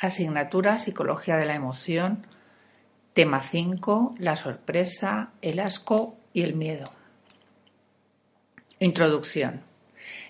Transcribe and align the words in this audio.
Asignatura 0.00 0.78
Psicología 0.78 1.36
de 1.36 1.44
la 1.44 1.56
Emoción, 1.56 2.24
tema 3.14 3.40
5, 3.40 4.14
la 4.20 4.36
sorpresa, 4.36 5.30
el 5.42 5.58
asco 5.58 6.14
y 6.32 6.42
el 6.42 6.54
miedo. 6.54 6.84
Introducción. 8.78 9.62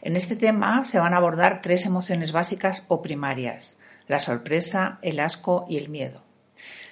En 0.01 0.17
este 0.17 0.37
tema 0.37 0.87
se 0.87 0.99
van 0.99 1.13
a 1.13 1.19
abordar 1.19 1.61
tres 1.61 1.85
emociones 1.85 2.33
básicas 2.33 2.83
o 2.89 3.03
primarias, 3.03 3.77
la 4.07 4.21
sorpresa, 4.21 4.99
el 5.03 5.21
asco 5.21 5.67
y 5.69 5.77
el 5.77 5.91
miedo. 5.91 6.23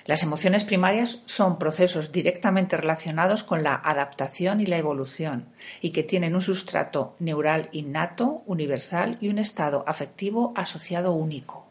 Las 0.04 0.22
emociones 0.22 0.62
primarias 0.62 1.22
son 1.24 1.58
procesos 1.58 2.12
directamente 2.12 2.76
relacionados 2.76 3.42
con 3.42 3.62
la 3.62 3.74
adaptación 3.74 4.60
y 4.60 4.66
la 4.66 4.76
evolución 4.76 5.46
y 5.80 5.92
que 5.92 6.02
tienen 6.02 6.34
un 6.34 6.42
sustrato 6.42 7.16
neural 7.20 7.70
innato, 7.72 8.42
universal 8.44 9.16
y 9.22 9.30
un 9.30 9.38
estado 9.38 9.82
afectivo 9.86 10.52
asociado 10.54 11.14
único. 11.14 11.66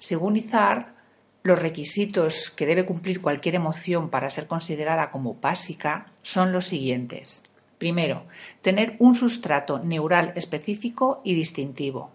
Según 0.00 0.38
Izar, 0.38 0.94
los 1.42 1.58
requisitos 1.58 2.50
que 2.50 2.64
debe 2.64 2.86
cumplir 2.86 3.20
cualquier 3.20 3.54
emoción 3.54 4.08
para 4.08 4.30
ser 4.30 4.46
considerada 4.46 5.10
como 5.10 5.34
básica 5.34 6.06
son 6.22 6.52
los 6.52 6.66
siguientes. 6.66 7.42
Primero, 7.76 8.24
tener 8.62 8.96
un 8.98 9.14
sustrato 9.14 9.78
neural 9.78 10.32
específico 10.36 11.20
y 11.22 11.34
distintivo. 11.34 12.12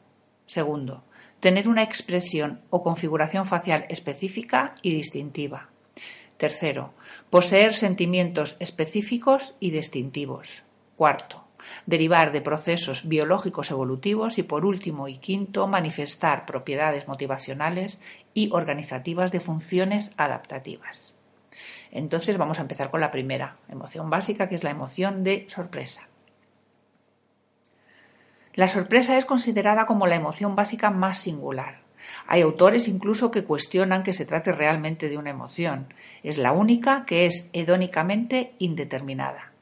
Segundo, 0.47 1.03
tener 1.39 1.69
una 1.69 1.83
expresión 1.83 2.59
o 2.71 2.81
configuración 2.81 3.45
facial 3.45 3.85
específica 3.89 4.73
y 4.81 4.91
distintiva. 4.95 5.69
Tercero, 6.37 6.93
poseer 7.29 7.73
sentimientos 7.73 8.57
específicos 8.59 9.53
y 9.59 9.69
distintivos. 9.69 10.63
Cuarto, 10.95 11.44
derivar 11.85 12.31
de 12.31 12.41
procesos 12.41 13.07
biológicos 13.07 13.71
evolutivos 13.71 14.37
y, 14.37 14.43
por 14.43 14.65
último 14.65 15.07
y 15.07 15.17
quinto, 15.17 15.67
manifestar 15.67 16.45
propiedades 16.45 17.07
motivacionales 17.07 18.01
y 18.33 18.49
organizativas 18.51 19.31
de 19.31 19.39
funciones 19.39 20.13
adaptativas. 20.17 21.13
Entonces 21.91 22.37
vamos 22.37 22.59
a 22.59 22.63
empezar 22.63 22.91
con 22.91 22.99
la 22.99 23.11
primera 23.11 23.57
emoción 23.69 24.09
básica, 24.09 24.49
que 24.49 24.55
es 24.55 24.63
la 24.63 24.69
emoción 24.69 25.23
de 25.23 25.45
sorpresa. 25.49 26.09
La 28.53 28.67
sorpresa 28.67 29.17
es 29.17 29.25
considerada 29.25 29.85
como 29.85 30.07
la 30.07 30.15
emoción 30.15 30.55
básica 30.55 30.89
más 30.89 31.19
singular. 31.19 31.79
Hay 32.27 32.41
autores 32.41 32.87
incluso 32.87 33.31
que 33.31 33.43
cuestionan 33.43 34.03
que 34.03 34.13
se 34.13 34.25
trate 34.25 34.51
realmente 34.51 35.09
de 35.09 35.17
una 35.17 35.29
emoción. 35.29 35.93
Es 36.23 36.37
la 36.37 36.51
única 36.51 37.05
que 37.05 37.25
es 37.25 37.49
hedónicamente 37.53 38.53
indeterminada. 38.59 39.54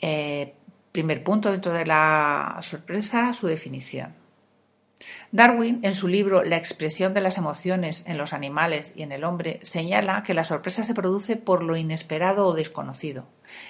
Eh, 0.00 0.54
primer 0.92 1.22
punto 1.22 1.52
dentro 1.52 1.72
de 1.72 1.86
la 1.86 2.58
sorpresa, 2.62 3.32
su 3.32 3.46
definición. 3.46 4.14
Darwin, 5.32 5.80
en 5.82 5.94
su 5.94 6.08
libro 6.08 6.42
La 6.42 6.56
expresión 6.56 7.14
de 7.14 7.20
las 7.20 7.38
emociones 7.38 8.04
en 8.06 8.18
los 8.18 8.32
animales 8.32 8.92
y 8.96 9.02
en 9.02 9.12
el 9.12 9.24
hombre, 9.24 9.60
señala 9.62 10.22
que 10.22 10.34
la 10.34 10.44
sorpresa 10.44 10.84
se 10.84 10.94
produce 10.94 11.36
por 11.36 11.62
lo 11.62 11.76
inesperado 11.76 12.46
o 12.46 12.54
desconocido. 12.54 13.26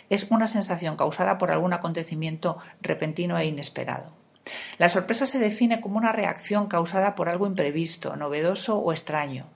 Es 0.08 0.26
una 0.30 0.48
sensación 0.48 0.96
causada 0.96 1.38
por 1.38 1.50
algún 1.50 1.72
acontecimiento 1.72 2.58
repentino 2.80 3.38
e 3.38 3.46
inesperado. 3.46 4.12
La 4.78 4.88
sorpresa 4.88 5.26
se 5.26 5.38
define 5.38 5.80
como 5.80 5.98
una 5.98 6.12
reacción 6.12 6.66
causada 6.66 7.14
por 7.14 7.28
algo 7.28 7.46
imprevisto, 7.46 8.16
novedoso 8.16 8.78
o 8.78 8.92
extraño. 8.92 9.46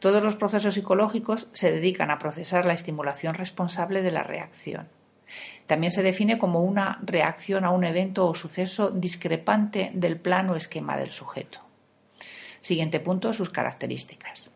Todos 0.00 0.22
los 0.22 0.36
procesos 0.36 0.74
psicológicos 0.74 1.48
se 1.52 1.72
dedican 1.72 2.10
a 2.10 2.18
procesar 2.18 2.66
la 2.66 2.74
estimulación 2.74 3.34
responsable 3.34 4.02
de 4.02 4.10
la 4.10 4.22
reacción. 4.22 4.88
También 5.66 5.90
se 5.90 6.02
define 6.02 6.38
como 6.38 6.62
una 6.62 6.98
reacción 7.02 7.64
a 7.64 7.70
un 7.70 7.84
evento 7.84 8.26
o 8.26 8.34
suceso 8.34 8.90
discrepante 8.90 9.90
del 9.94 10.18
plano 10.18 10.56
esquema 10.56 10.96
del 10.96 11.10
sujeto. 11.10 11.60
Siguiente 12.60 13.00
punto, 13.00 13.32
sus 13.32 13.50
características. 13.50 14.50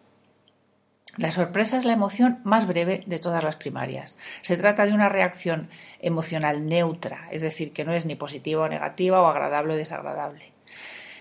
La 1.19 1.33
sorpresa 1.33 1.79
es 1.79 1.85
la 1.85 1.95
emoción 1.95 2.39
más 2.45 2.67
breve 2.69 3.03
de 3.07 3.19
todas 3.19 3.43
las 3.43 3.57
primarias. 3.57 4.17
Se 4.43 4.57
trata 4.57 4.87
de 4.87 4.93
una 4.93 5.09
reacción 5.09 5.69
emocional 6.01 6.67
neutra, 6.67 7.27
es 7.33 7.43
decir, 7.43 7.73
que 7.73 7.85
no 7.85 7.93
es 7.93 8.07
ni 8.07 8.15
positiva 8.15 8.63
o 8.63 8.69
negativa 8.69 9.21
o 9.21 9.27
agradable 9.27 9.75
o 9.75 9.77
desagradable. 9.77 10.53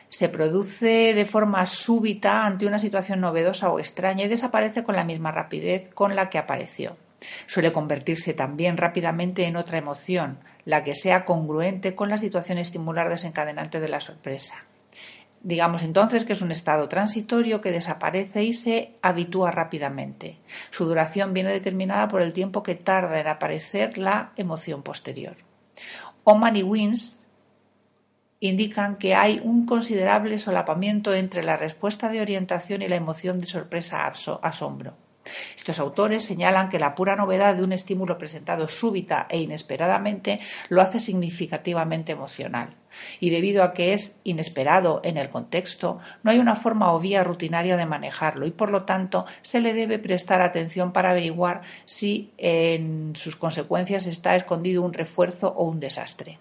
Se 0.10 0.30
produce 0.30 1.16
de 1.16 1.26
forma 1.26 1.66
súbita 1.66 2.46
ante 2.46 2.68
una 2.68 2.78
situación 2.78 3.22
novedosa 3.22 3.70
o 3.70 3.80
extraña 3.80 4.26
y 4.26 4.30
desaparece 4.30 4.84
con 4.84 4.96
la 4.96 5.04
misma 5.04 5.32
rapidez 5.32 5.92
con 5.96 6.16
la 6.16 6.30
que 6.30 6.38
apareció. 6.38 6.96
Suele 7.48 7.72
convertirse 7.72 8.34
también 8.34 8.78
rápidamente 8.78 9.46
en 9.46 9.56
otra 9.56 9.78
emoción, 9.78 10.40
la 10.66 10.84
que 10.84 10.96
sea 10.96 11.26
congruente 11.26 11.96
con 11.96 12.10
la 12.10 12.18
situación 12.18 12.58
estimular 12.58 13.10
desencadenante 13.10 13.80
de 13.80 13.90
la 13.90 14.02
sorpresa. 14.02 14.66
Digamos 15.42 15.84
entonces 15.84 16.26
que 16.26 16.34
es 16.34 16.42
un 16.42 16.52
estado 16.52 16.90
transitorio 16.90 17.62
que 17.62 17.72
desaparece 17.72 18.44
y 18.44 18.54
se 18.54 18.96
habitúa 19.02 19.52
rápidamente. 19.52 20.38
Su 20.72 20.86
duración 20.86 21.34
viene 21.34 21.52
determinada 21.52 22.08
por 22.08 22.22
el 22.22 22.34
tiempo 22.34 22.64
que 22.64 22.76
tarda 22.76 23.20
en 23.20 23.28
aparecer 23.28 23.98
la 23.98 24.32
emoción 24.36 24.84
posterior. 24.84 25.36
Oman 26.24 26.58
y 26.58 26.64
Wins 26.64 27.22
indican 28.40 28.98
que 28.98 29.16
hay 29.16 29.40
un 29.44 29.66
considerable 29.66 30.38
solapamiento 30.40 31.14
entre 31.14 31.44
la 31.44 31.56
respuesta 31.56 32.10
de 32.10 32.22
orientación 32.22 32.82
y 32.82 32.88
la 32.88 32.96
emoción 32.96 33.40
de 33.40 33.46
sorpresa 33.46 34.06
asombro. 34.06 35.07
Estos 35.56 35.80
autores 35.80 36.26
señalan 36.26 36.70
que 36.70 36.80
la 36.80 36.96
pura 36.96 37.16
novedad 37.16 37.56
de 37.56 37.64
un 37.64 37.74
estímulo 37.74 38.18
presentado 38.18 38.68
súbita 38.68 39.28
e 39.30 39.40
inesperadamente 39.40 40.40
lo 40.70 40.82
hace 40.82 41.00
significativamente 41.00 42.12
emocional. 42.12 42.76
Y 43.20 43.30
debido 43.30 43.64
a 43.64 43.74
que 43.74 43.94
es 43.94 44.20
inesperado 44.24 45.02
en 45.04 45.18
el 45.18 45.30
contexto, 45.30 46.00
no 46.24 46.32
hay 46.32 46.40
una 46.40 46.56
forma 46.56 46.94
o 46.94 47.00
vía 47.00 47.24
rutinaria 47.24 47.78
de 47.78 47.86
manejarlo 47.86 48.46
y 48.48 48.52
por 48.52 48.72
lo 48.72 48.84
tanto 48.84 49.26
se 49.42 49.62
le 49.62 49.74
debe 49.74 50.00
prestar 50.00 50.42
atención 50.42 50.94
para 50.94 51.12
averiguar 51.12 51.62
si 51.86 52.32
en 52.38 53.16
sus 53.16 53.36
consecuencias 53.36 54.08
está 54.08 54.36
escondido 54.36 54.84
un 54.84 54.94
refuerzo 54.94 55.50
o 55.50 55.66
un 55.66 55.80
desastre. 55.80 56.40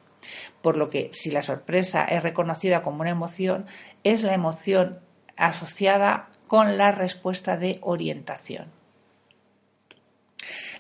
Por 0.63 0.77
lo 0.77 0.91
que 0.91 1.11
si 1.13 1.31
la 1.31 1.43
sorpresa 1.43 2.05
es 2.05 2.23
reconocida 2.23 2.83
como 2.83 3.03
una 3.03 3.11
emoción, 3.11 3.67
es 4.03 4.23
la 4.23 4.35
emoción 4.35 4.99
asociada 5.37 6.29
con 6.47 6.79
la 6.79 6.91
respuesta 6.91 7.57
de 7.57 7.79
orientación. 7.83 8.67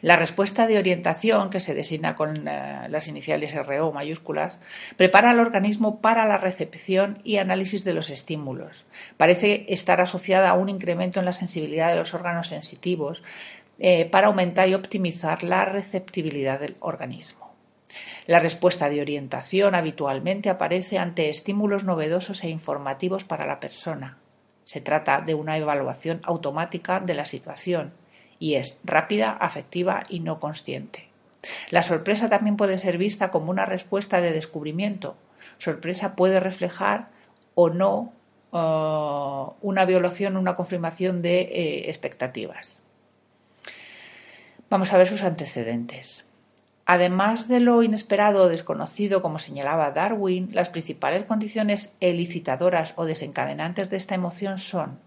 La 0.03 0.16
respuesta 0.16 0.66
de 0.66 0.78
orientación, 0.78 1.50
que 1.50 1.60
se 1.60 1.75
designa 1.75 2.15
con 2.15 2.47
eh, 2.47 2.87
las 2.88 3.09
iniciales 3.09 3.54
RO 3.54 3.93
mayúsculas, 3.93 4.60
prepara 4.97 5.31
al 5.31 5.41
organismo 5.41 6.00
para 6.00 6.26
la 6.26 6.38
recepción 6.38 7.19
y 7.25 7.38
análisis 7.38 7.82
de 7.82 7.94
los 7.94 8.10
estímulos. 8.10 8.84
Parece 9.16 9.65
estar 9.69 10.00
asociada 10.00 10.50
a 10.50 10.55
un 10.55 10.69
incremento 10.69 11.19
en 11.19 11.25
la 11.25 11.32
sensibilidad 11.32 11.88
de 11.88 11.97
los 11.97 12.15
órganos 12.15 12.49
sensitivos 12.49 13.22
eh, 13.78 14.05
para 14.05 14.28
aumentar 14.28 14.69
y 14.69 14.75
optimizar 14.75 15.43
la 15.43 15.65
receptibilidad 15.65 16.60
del 16.60 16.76
organismo. 16.81 17.55
La 18.26 18.38
respuesta 18.38 18.91
de 18.91 19.00
orientación 19.00 19.75
habitualmente 19.75 20.50
aparece 20.50 20.99
ante 20.99 21.31
estímulos 21.31 21.84
novedosos 21.84 22.44
e 22.44 22.50
informativos 22.50 23.25
para 23.25 23.47
la 23.47 23.60
persona. 23.60 24.19
Se 24.66 24.82
trata 24.82 25.22
de 25.22 25.34
una 25.34 25.56
evaluación 25.56 26.21
automática 26.25 27.00
de 27.00 27.15
la 27.15 27.25
situación 27.25 27.94
y 28.38 28.56
es 28.56 28.81
rápida, 28.84 29.31
afectiva 29.32 30.03
y 30.10 30.21
no 30.21 30.38
consciente. 30.41 31.09
La 31.71 31.82
sorpresa 31.82 32.28
también 32.28 32.56
puede 32.56 32.76
ser 32.76 32.99
vista 32.99 33.31
como 33.31 33.50
una 33.50 33.65
respuesta 33.65 34.21
de 34.21 34.32
descubrimiento. 34.32 35.16
Sorpresa 35.56 36.16
puede 36.16 36.41
reflejar 36.41 37.09
o 37.55 37.71
no 37.71 38.12
uh, 38.50 39.55
una 39.62 39.84
violación, 39.87 40.37
una 40.37 40.56
confirmación 40.56 41.22
de 41.22 41.41
eh, 41.41 41.88
expectativas. 41.88 42.82
Vamos 44.69 44.93
a 44.93 44.99
ver 44.99 45.06
sus 45.06 45.22
antecedentes. 45.22 46.25
Además 46.87 47.49
de 47.49 47.61
lo 47.61 47.83
inesperado 47.83 48.45
o 48.45 48.49
desconocido, 48.49 49.21
como 49.21 49.39
señalaba 49.39 49.91
Darwin, 49.91 50.51
las 50.53 50.71
principales 50.71 51.25
condiciones 51.25 51.97
elicitadoras 52.01 52.95
o 52.97 53.05
desencadenantes 53.05 53.91
de 53.91 53.97
esta 53.97 54.15
emoción 54.15 54.59
son 54.59 55.00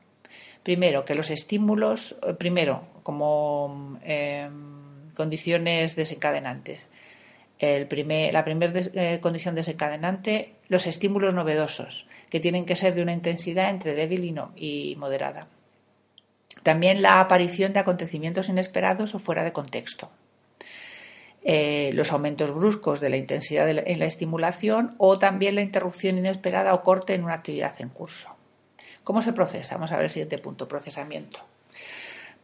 Primero, 0.64 1.06
que 1.06 1.16
los 1.16 1.30
estímulos, 1.30 2.16
eh, 2.22 2.34
primero, 2.34 2.84
como 3.04 3.98
em, 4.04 5.10
condiciones 5.16 5.96
desencadenantes. 5.96 6.86
la 7.60 8.44
primera 8.44 8.72
eh, 8.94 9.20
condición 9.22 9.56
desencadenante, 9.56 10.54
los 10.70 10.88
estímulos 10.88 11.34
novedosos, 11.34 12.06
que 12.30 12.40
tienen 12.40 12.66
que 12.66 12.78
ser 12.78 12.96
de 12.96 13.02
una 13.02 13.14
intensidad 13.14 13.70
entre 13.70 13.96
débil 13.96 14.34
y, 14.56 14.96
moderada. 14.98 15.48
También 16.64 17.02
la 17.02 17.20
aparición 17.20 17.74
de 17.74 17.80
acontecimientos 17.80 18.48
inesperados 18.48 19.16
o 19.16 19.20
fuera 19.20 19.44
de 19.44 19.54
contexto. 19.54 20.10
Eh, 21.52 21.90
los 21.96 22.12
aumentos 22.12 22.54
bruscos 22.54 23.00
de 23.00 23.10
la 23.10 23.18
intensidad 23.18 23.68
en 23.68 23.98
la 23.98 24.06
estimulación 24.06 24.94
o 25.00 25.18
también 25.18 25.56
la 25.56 25.64
interrupción 25.64 26.20
inesperada 26.20 26.76
o 26.76 26.84
corte 26.84 27.16
en 27.16 27.24
una 27.24 27.34
actividad 27.34 27.74
en 27.80 27.90
curso. 27.90 28.30
¿Cómo 29.04 29.24
se 29.24 29.34
procesa? 29.34 29.74
Vamos 29.74 29.92
a 29.92 29.96
ver 29.96 30.04
el 30.04 30.12
siguiente 30.12 30.38
punto, 30.38 30.68
procesamiento. 30.68 31.40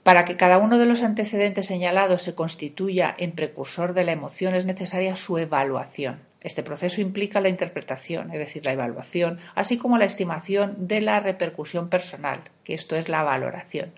Para 0.02 0.26
que 0.26 0.38
cada 0.38 0.58
uno 0.58 0.80
de 0.80 0.88
los 0.88 1.04
antecedentes 1.04 1.68
señalados 1.68 2.24
se 2.24 2.34
constituya 2.34 3.14
en 3.20 3.34
precursor 3.34 3.94
de 3.94 4.06
la 4.06 4.12
emoción 4.12 4.56
es 4.56 4.66
necesaria 4.66 5.16
su 5.16 5.38
evaluación, 5.38 6.22
Este 6.42 6.64
proceso 6.64 7.00
implica 7.00 7.42
la 7.42 7.50
interpretación, 7.50 8.32
es 8.32 8.40
decir, 8.40 8.66
la 8.66 8.74
evaluación, 8.74 9.40
así 9.54 9.78
como 9.78 10.00
la 10.00 10.06
estimación 10.06 10.88
de 10.88 11.02
la 11.02 11.20
repercusión 11.20 11.90
personal, 11.90 12.40
que 12.64 12.74
esto 12.74 12.96
es 12.96 13.08
la 13.08 13.22
valoración, 13.22 13.94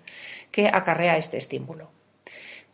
que 0.52 0.68
acarrea 0.68 1.18
este 1.18 1.38
estímulo. 1.38 1.97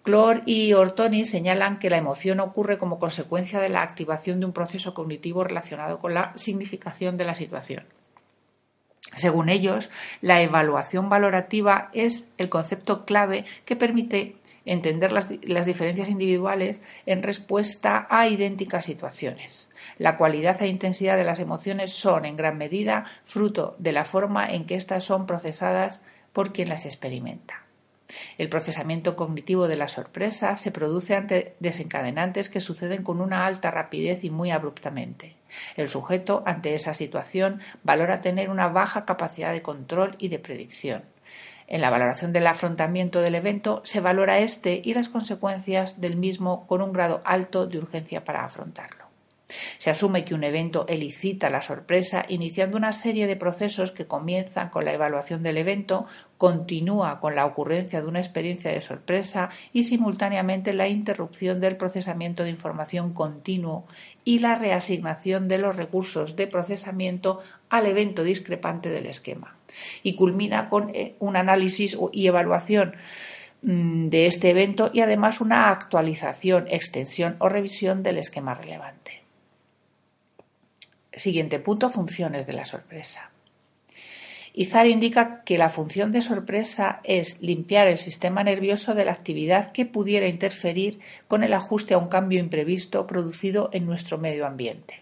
Clore 0.04 0.44
y 0.46 0.74
Ortoni 0.74 1.24
señalan 1.24 1.80
que 1.80 1.90
la 1.90 1.98
emoción 1.98 2.42
ocurre 2.42 2.78
como 2.78 3.00
consecuencia 3.00 3.60
de 3.60 3.70
la 3.70 3.82
activación 3.82 4.42
de 4.42 4.46
un 4.46 4.52
proceso 4.52 4.94
cognitivo 4.94 5.46
relacionado 5.46 6.00
con 6.00 6.14
la 6.14 6.34
significación 6.36 7.16
de 7.18 7.24
la 7.24 7.36
situación. 7.36 7.86
Según 9.16 9.48
ellos, 9.48 9.90
la 10.22 10.42
evaluación 10.42 11.08
valorativa 11.08 11.90
es 11.94 12.34
el 12.38 12.50
concepto 12.50 13.06
clave 13.06 13.46
que 13.64 13.78
permite 13.78 14.36
entender 14.66 15.12
las, 15.12 15.66
diferencias 15.66 16.10
individuales 16.10 16.82
en 17.06 17.24
respuesta 17.24 18.08
a 18.10 18.28
idénticas 18.28 18.86
situaciones. 18.86 19.70
La 19.98 20.18
cualidad 20.18 20.62
e 20.62 20.68
intensidad 20.68 21.16
de 21.16 21.26
las 21.26 21.40
emociones 21.40 21.94
son, 21.94 22.26
en 22.26 22.36
gran 22.36 22.58
medida, 22.58 23.06
fruto 23.26 23.76
de 23.78 23.94
la 23.94 24.04
forma 24.04 24.48
en 24.48 24.66
que 24.66 24.76
éstas 24.76 25.06
son 25.06 25.28
procesadas 25.28 26.06
por 26.34 26.52
quien 26.52 26.70
las 26.70 26.86
experimenta. 26.86 27.63
El 28.38 28.50
procesamiento 28.50 29.16
cognitivo 29.16 29.68
de 29.68 29.76
la 29.76 29.88
sorpresa 29.88 30.56
se 30.56 30.72
produce 30.72 31.16
ante 31.16 31.56
desencadenantes 31.60 32.50
que 32.50 32.62
suceden 32.62 33.04
con 33.04 33.22
una 33.22 33.46
alta 33.46 33.72
rapidez 33.72 34.24
y 34.24 34.30
muy 34.30 34.52
abruptamente. 34.52 35.36
El 35.76 35.90
sujeto, 35.90 36.44
ante 36.46 36.76
esa 36.76 36.94
situación, 36.94 37.62
valora 37.84 38.22
tener 38.22 38.50
una 38.50 38.68
baja 38.68 39.06
capacidad 39.06 39.52
de 39.52 39.62
control 39.62 40.16
y 40.18 40.30
de 40.30 40.40
predicción. 40.40 41.04
En 41.68 41.82
la 41.82 41.90
valoración 41.90 42.34
del 42.34 42.48
afrontamiento 42.48 43.22
del 43.22 43.36
evento 43.36 43.82
se 43.86 44.00
valora 44.00 44.40
este 44.40 44.82
y 44.84 44.94
las 44.94 45.10
consecuencias 45.10 46.02
del 46.02 46.18
mismo 46.18 46.68
con 46.68 46.82
un 46.82 46.94
grado 46.94 47.22
alto 47.26 47.68
de 47.68 47.78
urgencia 47.78 48.26
para 48.26 48.44
afrontarlo. 48.44 49.13
Se 49.78 49.90
asume 49.90 50.26
que 50.26 50.36
un 50.36 50.44
evento 50.44 50.86
elicita 50.88 51.50
la 51.50 51.62
sorpresa 51.62 52.26
iniciando 52.30 52.78
una 52.78 52.94
serie 52.94 53.28
de 53.28 53.36
procesos 53.36 53.92
que 53.92 54.08
comienzan 54.08 54.70
con 54.70 54.86
la 54.86 54.94
evaluación 54.94 55.44
del 55.44 55.58
evento, 55.58 56.06
continúa 56.38 57.20
con 57.20 57.36
la 57.36 57.46
ocurrencia 57.46 58.02
de 58.02 58.08
una 58.08 58.20
experiencia 58.20 58.72
de 58.72 58.82
sorpresa 58.82 59.50
y 59.72 59.86
simultáneamente 59.86 60.74
la 60.74 60.88
interrupción 60.88 61.60
del 61.60 61.78
procesamiento 61.78 62.44
de 62.44 62.50
información 62.50 63.14
continuo 63.14 63.86
y 64.26 64.40
la 64.40 64.56
reasignación 64.56 65.48
de 65.48 65.58
los 65.58 65.76
recursos 65.76 66.36
de 66.36 66.48
procesamiento 66.48 67.42
al 67.70 67.86
evento 67.86 68.24
discrepante 68.24 68.90
del 68.90 69.06
esquema. 69.06 69.56
Y 70.04 70.16
culmina 70.16 70.70
con 70.70 70.94
eh, 70.94 71.16
un 71.20 71.36
análisis 71.36 71.98
y 72.12 72.28
evaluación 72.28 72.96
mm, 73.62 74.10
de 74.10 74.28
este 74.28 74.50
evento 74.50 74.92
y 74.94 75.02
además 75.02 75.42
una 75.42 75.70
actualización, 75.70 76.66
extensión 76.70 77.36
o 77.40 77.50
revisión 77.50 78.04
del 78.04 78.18
esquema 78.18 78.54
relevante. 78.54 79.23
Siguiente 81.16 81.60
punto, 81.60 81.90
funciones 81.90 82.48
de 82.48 82.54
la 82.54 82.66
sorpresa. 82.66 83.30
Izar 84.56 84.86
indica 84.86 85.44
que 85.44 85.58
la 85.58 85.70
función 85.70 86.12
de 86.12 86.22
sorpresa 86.22 87.02
es 87.04 87.42
limpiar 87.42 87.88
el 87.88 87.98
sistema 87.98 88.44
nervioso 88.44 88.94
de 88.94 89.06
la 89.06 89.12
actividad 89.12 89.72
que 89.72 89.88
pudiera 89.88 90.28
interferir 90.28 91.00
con 91.28 91.44
el 91.44 91.54
ajuste 91.54 91.96
a 91.96 91.98
un 91.98 92.08
cambio 92.08 92.40
imprevisto 92.40 93.08
producido 93.08 93.70
en 93.74 93.88
nuestro 93.88 94.20
medio 94.20 94.46
ambiente. 94.46 95.02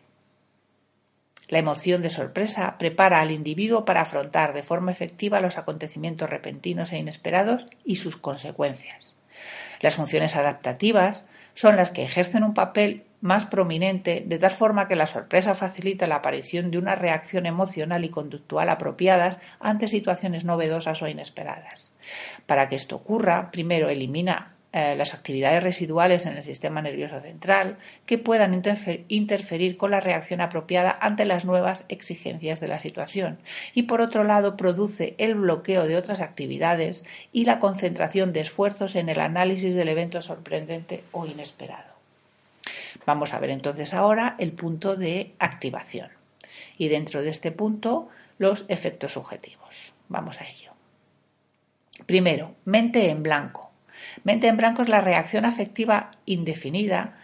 La 1.49 1.59
emoción 1.59 2.01
de 2.01 2.09
sorpresa 2.09 2.77
prepara 2.77 3.19
al 3.19 3.31
individuo 3.31 3.83
para 3.83 4.01
afrontar 4.01 4.53
de 4.53 4.63
forma 4.63 4.93
efectiva 4.93 5.41
los 5.41 5.57
acontecimientos 5.57 6.29
repentinos 6.29 6.93
e 6.93 6.97
inesperados 6.97 7.67
y 7.83 7.97
sus 7.97 8.15
consecuencias. 8.15 9.15
Las 9.81 9.95
funciones 9.95 10.37
adaptativas 10.37 11.25
son 11.53 11.75
las 11.75 11.91
que 11.91 12.03
ejercen 12.03 12.45
un 12.45 12.53
papel 12.53 13.03
más 13.21 13.45
prominente, 13.45 14.23
de 14.25 14.39
tal 14.39 14.51
forma 14.51 14.87
que 14.87 14.95
la 14.95 15.05
sorpresa 15.05 15.55
facilita 15.55 16.07
la 16.07 16.15
aparición 16.15 16.71
de 16.71 16.77
una 16.77 16.95
reacción 16.95 17.45
emocional 17.45 18.03
y 18.03 18.09
conductual 18.09 18.69
apropiadas 18.69 19.39
ante 19.59 19.87
situaciones 19.87 20.43
novedosas 20.43 21.01
o 21.01 21.07
inesperadas. 21.07 21.93
Para 22.45 22.67
que 22.67 22.75
esto 22.75 22.95
ocurra, 22.95 23.51
primero 23.51 23.89
elimina 23.89 24.55
eh, 24.73 24.95
las 24.95 25.13
actividades 25.13 25.61
residuales 25.61 26.25
en 26.25 26.37
el 26.37 26.43
sistema 26.43 26.81
nervioso 26.81 27.19
central 27.19 27.77
que 28.05 28.17
puedan 28.17 28.63
interferir 29.09 29.75
con 29.75 29.91
la 29.91 29.99
reacción 29.99 30.39
apropiada 30.39 30.97
ante 31.01 31.25
las 31.25 31.43
nuevas 31.43 31.83
exigencias 31.89 32.61
de 32.61 32.69
la 32.69 32.79
situación 32.79 33.39
y 33.73 33.83
por 33.83 33.99
otro 33.99 34.23
lado 34.23 34.55
produce 34.55 35.13
el 35.17 35.35
bloqueo 35.35 35.87
de 35.87 35.97
otras 35.97 36.21
actividades 36.21 37.03
y 37.33 37.43
la 37.43 37.59
concentración 37.59 38.31
de 38.31 38.39
esfuerzos 38.39 38.95
en 38.95 39.09
el 39.09 39.19
análisis 39.19 39.75
del 39.75 39.89
evento 39.89 40.21
sorprendente 40.21 41.03
o 41.11 41.25
inesperado. 41.25 41.90
Vamos 43.05 43.33
a 43.33 43.39
ver 43.39 43.49
entonces 43.49 43.93
ahora 43.93 44.35
el 44.37 44.51
punto 44.51 44.95
de 44.95 45.33
activación 45.39 46.09
y 46.77 46.87
dentro 46.87 47.21
de 47.21 47.29
este 47.29 47.51
punto 47.51 48.09
los 48.37 48.65
efectos 48.67 49.13
subjetivos. 49.13 49.93
Vamos 50.09 50.41
a 50.41 50.45
ello. 50.45 50.71
Primero, 52.05 52.55
mente 52.65 53.09
en 53.09 53.23
blanco. 53.23 53.71
Mente 54.23 54.47
en 54.47 54.57
blanco 54.57 54.81
es 54.81 54.89
la 54.89 55.01
reacción 55.01 55.45
afectiva 55.45 56.11
indefinida 56.25 57.17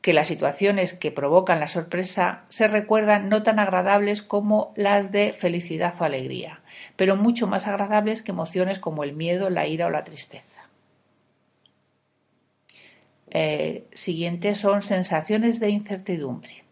que 0.00 0.12
las 0.12 0.28
situaciones 0.28 0.94
que 0.94 1.10
provocan 1.10 1.58
la 1.58 1.66
sorpresa 1.66 2.44
se 2.48 2.68
recuerdan 2.68 3.28
no 3.28 3.42
tan 3.42 3.58
agradables 3.58 4.22
como 4.22 4.72
las 4.76 5.10
de 5.10 5.32
felicidad 5.32 5.94
o 5.98 6.04
alegría, 6.04 6.60
pero 6.94 7.16
mucho 7.16 7.48
más 7.48 7.66
agradables 7.66 8.22
que 8.22 8.30
emociones 8.30 8.78
como 8.78 9.02
el 9.02 9.14
miedo, 9.14 9.50
la 9.50 9.66
ira 9.66 9.86
o 9.86 9.90
la 9.90 10.04
tristeza. 10.04 10.55
Eh, 13.30 13.86
siguientes 13.92 14.58
son 14.58 14.82
sensaciones 14.82 15.60
de 15.60 15.70
incertidumbre. 15.70 16.66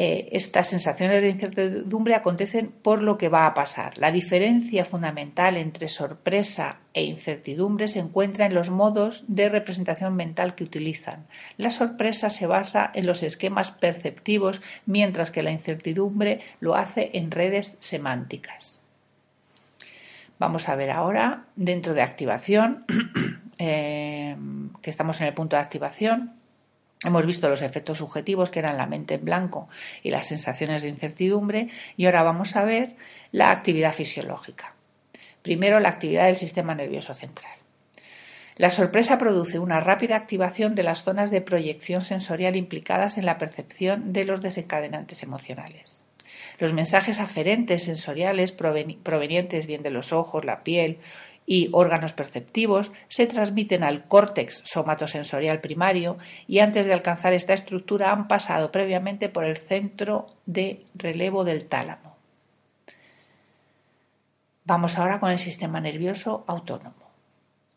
Eh, 0.00 0.28
estas 0.32 0.68
sensaciones 0.68 1.22
de 1.22 1.30
incertidumbre 1.30 2.14
acontecen 2.14 2.68
por 2.68 3.02
lo 3.02 3.16
que 3.18 3.30
va 3.30 3.46
a 3.46 3.54
pasar. 3.54 3.96
La 3.96 4.12
diferencia 4.12 4.84
fundamental 4.84 5.56
entre 5.56 5.88
sorpresa 5.88 6.80
e 6.92 7.04
incertidumbre 7.04 7.88
se 7.88 7.98
encuentra 7.98 8.46
en 8.46 8.54
los 8.54 8.70
modos 8.70 9.24
de 9.28 9.48
representación 9.48 10.14
mental 10.14 10.54
que 10.54 10.64
utilizan. 10.64 11.26
La 11.56 11.70
sorpresa 11.70 12.28
se 12.30 12.46
basa 12.46 12.90
en 12.94 13.06
los 13.06 13.22
esquemas 13.22 13.72
perceptivos, 13.72 14.60
mientras 14.84 15.30
que 15.30 15.42
la 15.42 15.50
incertidumbre 15.50 16.42
lo 16.60 16.76
hace 16.76 17.10
en 17.14 17.30
redes 17.30 17.76
semánticas. 17.80 18.78
Vamos 20.38 20.68
a 20.68 20.76
ver 20.76 20.90
ahora, 20.90 21.46
dentro 21.56 21.94
de 21.94 22.02
activación, 22.02 22.84
eh, 23.58 24.36
que 24.80 24.90
estamos 24.90 25.20
en 25.20 25.26
el 25.26 25.34
punto 25.34 25.56
de 25.56 25.62
activación, 25.62 26.38
Hemos 27.04 27.26
visto 27.26 27.48
los 27.48 27.62
efectos 27.62 27.98
subjetivos 27.98 28.50
que 28.50 28.58
eran 28.58 28.76
la 28.76 28.86
mente 28.86 29.14
en 29.14 29.24
blanco 29.24 29.68
y 30.02 30.10
las 30.10 30.26
sensaciones 30.26 30.82
de 30.82 30.88
incertidumbre 30.88 31.68
y 31.96 32.06
ahora 32.06 32.24
vamos 32.24 32.56
a 32.56 32.64
ver 32.64 32.96
la 33.30 33.52
actividad 33.52 33.92
fisiológica. 33.92 34.74
Primero, 35.42 35.78
la 35.78 35.90
actividad 35.90 36.26
del 36.26 36.36
sistema 36.36 36.74
nervioso 36.74 37.14
central. 37.14 37.52
La 38.56 38.70
sorpresa 38.70 39.18
produce 39.18 39.60
una 39.60 39.78
rápida 39.78 40.16
activación 40.16 40.74
de 40.74 40.82
las 40.82 41.04
zonas 41.04 41.30
de 41.30 41.40
proyección 41.40 42.02
sensorial 42.02 42.56
implicadas 42.56 43.16
en 43.16 43.26
la 43.26 43.38
percepción 43.38 44.12
de 44.12 44.24
los 44.24 44.42
desencadenantes 44.42 45.22
emocionales. 45.22 46.02
Los 46.58 46.72
mensajes 46.72 47.20
aferentes 47.20 47.84
sensoriales 47.84 48.50
provenientes 48.50 49.66
bien 49.68 49.84
de 49.84 49.90
los 49.90 50.12
ojos, 50.12 50.44
la 50.44 50.64
piel 50.64 50.98
y 51.50 51.70
órganos 51.72 52.12
perceptivos 52.12 52.92
se 53.08 53.26
transmiten 53.26 53.82
al 53.82 54.06
córtex 54.06 54.62
somatosensorial 54.66 55.62
primario 55.62 56.18
y 56.46 56.58
antes 56.58 56.84
de 56.84 56.92
alcanzar 56.92 57.32
esta 57.32 57.54
estructura 57.54 58.12
han 58.12 58.28
pasado 58.28 58.70
previamente 58.70 59.30
por 59.30 59.46
el 59.46 59.56
centro 59.56 60.26
de 60.44 60.84
relevo 60.94 61.44
del 61.44 61.64
tálamo. 61.64 62.16
Vamos 64.64 64.98
ahora 64.98 65.18
con 65.18 65.30
el 65.30 65.38
sistema 65.38 65.80
nervioso 65.80 66.44
autónomo. 66.46 67.08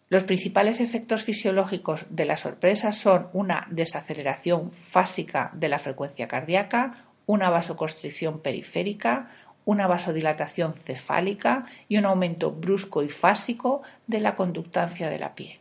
Los 0.09 0.25
principales 0.25 0.81
efectos 0.81 1.23
fisiológicos 1.23 2.05
de 2.09 2.25
la 2.25 2.35
sorpresa 2.35 2.91
son 2.91 3.29
una 3.31 3.65
desaceleración 3.69 4.73
fásica 4.73 5.49
de 5.53 5.69
la 5.69 5.79
frecuencia 5.79 6.27
cardíaca, 6.27 7.05
una 7.25 7.49
vasoconstricción 7.49 8.41
periférica, 8.41 9.29
una 9.65 9.87
vasodilatación 9.87 10.73
cefálica 10.73 11.65
y 11.87 11.97
un 11.97 12.05
aumento 12.05 12.51
brusco 12.51 13.03
y 13.03 13.09
fásico 13.09 13.81
de 14.07 14.19
la 14.19 14.35
conductancia 14.35 15.09
de 15.09 15.19
la 15.19 15.35
piel. 15.35 15.57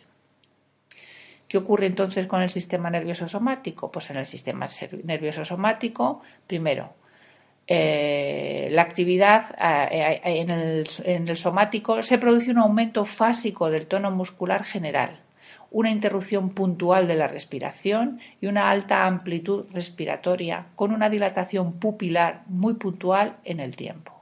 ¿Qué 1.49 1.59
ocurre 1.59 1.87
entonces 1.87 2.26
con 2.26 2.42
el 2.42 2.50
sistema 2.50 2.90
nervioso 2.90 3.26
somático? 3.28 3.90
Pues 3.90 4.11
en 4.11 4.19
el 4.19 4.26
sistema 4.26 4.66
nervioso 5.04 5.45
somático, 5.45 6.23
primero, 6.47 6.95
eh, 7.66 8.69
la 8.71 8.83
actividad 8.83 9.54
eh, 9.61 10.21
eh, 10.25 10.40
en, 10.40 10.50
el, 10.50 10.88
en 11.04 11.28
el 11.28 11.37
somático 11.37 12.02
se 12.02 12.19
produce 12.19 12.50
un 12.50 12.59
aumento 12.59 13.04
fásico 13.04 13.71
del 13.71 13.87
tono 13.87 14.11
muscular 14.11 14.64
general 14.64 15.21
una 15.71 15.90
interrupción 15.90 16.50
puntual 16.50 17.07
de 17.07 17.14
la 17.14 17.28
respiración 17.28 18.21
y 18.40 18.47
una 18.47 18.71
alta 18.71 19.07
amplitud 19.07 19.66
respiratoria 19.73 20.66
con 20.75 20.92
una 20.92 21.11
dilatación 21.11 21.75
pupilar 21.75 22.42
muy 22.47 22.75
puntual 22.75 23.37
en 23.45 23.61
el 23.61 23.76
tiempo. 23.76 24.21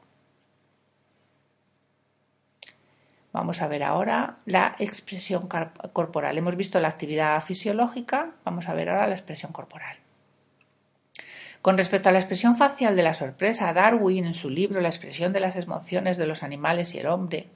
Vamos 3.32 3.60
a 3.60 3.68
ver 3.68 3.82
ahora 3.82 4.38
la 4.46 4.74
expresión 4.78 5.48
corporal. 5.92 6.38
Hemos 6.38 6.56
visto 6.56 6.80
la 6.80 6.88
actividad 6.88 7.40
fisiológica, 7.42 8.32
vamos 8.44 8.68
a 8.68 8.74
ver 8.74 8.88
ahora 8.88 9.06
la 9.06 9.14
expresión 9.14 9.52
corporal. 9.52 9.96
Con 11.60 11.76
respecto 11.76 12.08
a 12.08 12.12
la 12.12 12.18
expresión 12.18 12.56
facial 12.56 12.96
de 12.96 13.02
la 13.02 13.14
sorpresa, 13.14 13.72
Darwin, 13.72 14.24
en 14.24 14.34
su 14.34 14.48
libro 14.48 14.80
La 14.80 14.88
expresión 14.88 15.32
de 15.32 15.40
las 15.40 15.56
emociones 15.56 16.16
de 16.16 16.26
los 16.26 16.42
animales 16.42 16.94
y 16.94 16.98
el 16.98 17.06
hombre, 17.06 17.48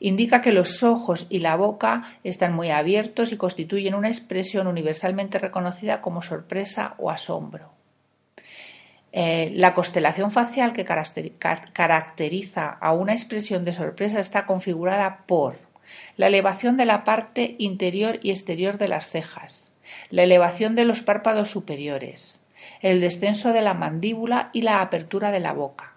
indica 0.00 0.40
que 0.40 0.52
los 0.52 0.82
ojos 0.82 1.26
y 1.30 1.40
la 1.40 1.56
boca 1.56 2.18
están 2.24 2.54
muy 2.54 2.70
abiertos 2.70 3.32
y 3.32 3.36
constituyen 3.36 3.94
una 3.94 4.08
expresión 4.08 4.66
universalmente 4.66 5.38
reconocida 5.38 6.00
como 6.00 6.22
sorpresa 6.22 6.94
o 6.98 7.10
asombro. 7.10 7.72
Eh, 9.12 9.50
la 9.54 9.72
constelación 9.72 10.30
facial 10.30 10.74
que 10.74 10.84
caracteriza 10.84 12.66
a 12.68 12.92
una 12.92 13.14
expresión 13.14 13.64
de 13.64 13.72
sorpresa 13.72 14.20
está 14.20 14.44
configurada 14.44 15.24
por 15.26 15.56
la 16.16 16.26
elevación 16.26 16.76
de 16.76 16.84
la 16.84 17.04
parte 17.04 17.54
interior 17.58 18.18
y 18.22 18.30
exterior 18.30 18.76
de 18.76 18.88
las 18.88 19.08
cejas, 19.08 19.68
la 20.10 20.24
elevación 20.24 20.74
de 20.74 20.84
los 20.84 21.00
párpados 21.00 21.50
superiores, 21.50 22.40
el 22.82 23.00
descenso 23.00 23.52
de 23.54 23.62
la 23.62 23.72
mandíbula 23.72 24.50
y 24.52 24.62
la 24.62 24.82
apertura 24.82 25.30
de 25.30 25.40
la 25.40 25.52
boca. 25.52 25.95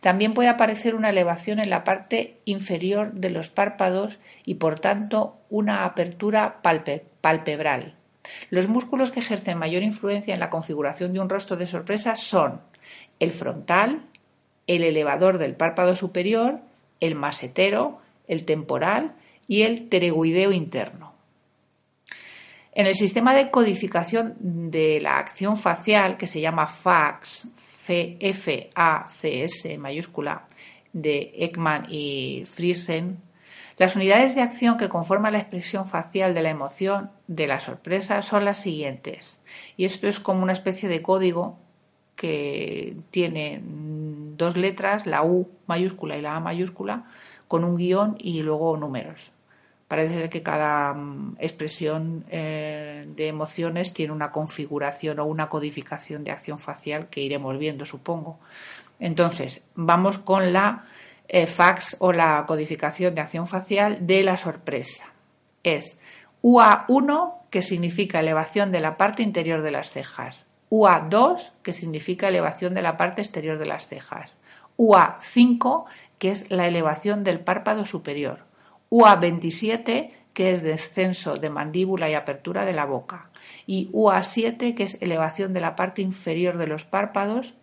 También 0.00 0.34
puede 0.34 0.48
aparecer 0.48 0.94
una 0.94 1.10
elevación 1.10 1.58
en 1.58 1.70
la 1.70 1.84
parte 1.84 2.38
inferior 2.44 3.12
de 3.12 3.30
los 3.30 3.48
párpados 3.48 4.18
y 4.44 4.54
por 4.54 4.80
tanto 4.80 5.36
una 5.50 5.84
apertura 5.84 6.60
palpebral. 6.62 7.94
Los 8.50 8.68
músculos 8.68 9.12
que 9.12 9.20
ejercen 9.20 9.58
mayor 9.58 9.82
influencia 9.82 10.34
en 10.34 10.40
la 10.40 10.50
configuración 10.50 11.12
de 11.12 11.20
un 11.20 11.28
rostro 11.28 11.56
de 11.56 11.66
sorpresa 11.66 12.16
son 12.16 12.60
el 13.20 13.32
frontal, 13.32 14.02
el 14.66 14.82
elevador 14.82 15.38
del 15.38 15.54
párpado 15.54 15.94
superior, 15.94 16.60
el 17.00 17.14
masetero, 17.14 18.00
el 18.26 18.44
temporal 18.44 19.14
y 19.46 19.62
el 19.62 19.88
teregoideo 19.88 20.52
interno. 20.52 21.14
En 22.72 22.86
el 22.86 22.94
sistema 22.94 23.32
de 23.34 23.50
codificación 23.50 24.34
de 24.38 25.00
la 25.00 25.18
acción 25.18 25.56
facial, 25.56 26.18
que 26.18 26.26
se 26.26 26.40
llama 26.40 26.66
FACS, 26.66 27.48
F-A-C-S 27.88 29.78
mayúscula, 29.78 30.46
de 30.92 31.32
Ekman 31.36 31.86
y 31.90 32.44
Friesen, 32.46 33.18
las 33.78 33.94
unidades 33.94 34.34
de 34.34 34.40
acción 34.40 34.78
que 34.78 34.88
conforman 34.88 35.34
la 35.34 35.40
expresión 35.40 35.86
facial 35.86 36.32
de 36.32 36.42
la 36.42 36.48
emoción 36.48 37.10
de 37.26 37.46
la 37.46 37.60
sorpresa 37.60 38.22
son 38.22 38.46
las 38.46 38.58
siguientes. 38.58 39.38
Y 39.76 39.84
esto 39.84 40.06
es 40.06 40.18
como 40.18 40.42
una 40.42 40.54
especie 40.54 40.88
de 40.88 41.02
código 41.02 41.58
que 42.16 42.96
tiene 43.10 43.60
dos 43.62 44.56
letras, 44.56 45.06
la 45.06 45.22
U 45.22 45.50
mayúscula 45.66 46.16
y 46.16 46.22
la 46.22 46.36
A 46.36 46.40
mayúscula, 46.40 47.04
con 47.48 47.64
un 47.64 47.76
guion 47.76 48.16
y 48.18 48.40
luego 48.40 48.78
números. 48.78 49.30
Parece 49.88 50.28
que 50.28 50.42
cada 50.42 50.92
mm, 50.94 51.36
expresión 51.38 52.24
eh, 52.28 53.04
de 53.08 53.28
emociones 53.28 53.92
tiene 53.92 54.12
una 54.12 54.32
configuración 54.32 55.20
o 55.20 55.24
una 55.26 55.48
codificación 55.48 56.24
de 56.24 56.32
acción 56.32 56.58
facial 56.58 57.08
que 57.08 57.20
iremos 57.20 57.56
viendo, 57.58 57.84
supongo. 57.84 58.38
Entonces, 58.98 59.62
vamos 59.74 60.18
con 60.18 60.52
la 60.52 60.86
eh, 61.28 61.46
fax 61.46 61.96
o 62.00 62.12
la 62.12 62.44
codificación 62.46 63.14
de 63.14 63.20
acción 63.20 63.46
facial 63.46 64.06
de 64.06 64.22
la 64.22 64.36
sorpresa. 64.36 65.06
Es 65.62 66.00
UA1, 66.42 67.34
que 67.50 67.62
significa 67.62 68.20
elevación 68.20 68.72
de 68.72 68.80
la 68.80 68.96
parte 68.96 69.22
interior 69.22 69.62
de 69.62 69.70
las 69.70 69.90
cejas. 69.90 70.46
UA2, 70.70 71.52
que 71.62 71.72
significa 71.72 72.28
elevación 72.28 72.74
de 72.74 72.82
la 72.82 72.96
parte 72.96 73.22
exterior 73.22 73.58
de 73.58 73.66
las 73.66 73.86
cejas. 73.86 74.36
UA5, 74.78 75.84
que 76.18 76.30
es 76.30 76.50
la 76.50 76.66
elevación 76.66 77.24
del 77.24 77.40
párpado 77.40 77.86
superior. 77.86 78.40
UA27, 78.96 80.10
que 80.32 80.52
es 80.52 80.62
descenso 80.62 81.36
de 81.36 81.50
mandíbula 81.50 82.08
y 82.08 82.14
apertura 82.14 82.64
de 82.64 82.72
la 82.72 82.86
boca, 82.86 83.30
y 83.66 83.90
UA7, 83.92 84.74
que 84.74 84.84
es 84.84 85.00
elevación 85.02 85.52
de 85.52 85.60
la 85.60 85.76
parte 85.76 86.00
inferior 86.00 86.56
de 86.56 86.66
los 86.66 86.84
párpados 86.84 87.54